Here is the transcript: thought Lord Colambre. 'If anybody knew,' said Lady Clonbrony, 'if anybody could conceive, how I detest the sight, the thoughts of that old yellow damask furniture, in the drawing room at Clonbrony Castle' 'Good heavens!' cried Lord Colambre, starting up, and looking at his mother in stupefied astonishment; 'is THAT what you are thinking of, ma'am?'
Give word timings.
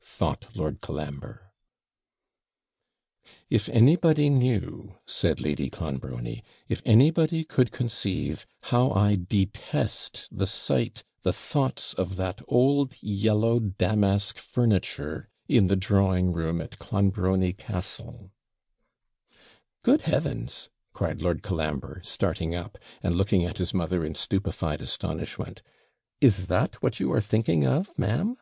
thought 0.00 0.46
Lord 0.54 0.80
Colambre. 0.80 1.52
'If 3.50 3.68
anybody 3.68 4.30
knew,' 4.30 4.96
said 5.06 5.38
Lady 5.38 5.68
Clonbrony, 5.68 6.42
'if 6.66 6.80
anybody 6.86 7.44
could 7.44 7.72
conceive, 7.72 8.46
how 8.62 8.90
I 8.92 9.16
detest 9.16 10.28
the 10.32 10.46
sight, 10.46 11.04
the 11.24 11.32
thoughts 11.34 11.92
of 11.92 12.16
that 12.16 12.40
old 12.48 12.94
yellow 13.02 13.60
damask 13.60 14.38
furniture, 14.38 15.28
in 15.46 15.66
the 15.66 15.76
drawing 15.76 16.32
room 16.32 16.62
at 16.62 16.78
Clonbrony 16.78 17.52
Castle' 17.52 18.32
'Good 19.82 20.00
heavens!' 20.04 20.70
cried 20.94 21.20
Lord 21.20 21.42
Colambre, 21.42 22.00
starting 22.02 22.54
up, 22.54 22.78
and 23.02 23.14
looking 23.14 23.44
at 23.44 23.58
his 23.58 23.74
mother 23.74 24.06
in 24.06 24.14
stupefied 24.14 24.80
astonishment; 24.80 25.60
'is 26.22 26.46
THAT 26.46 26.76
what 26.82 26.98
you 26.98 27.12
are 27.12 27.20
thinking 27.20 27.66
of, 27.66 27.90
ma'am?' 27.98 28.38